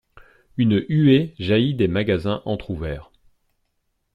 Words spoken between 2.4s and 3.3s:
entr'ouverts.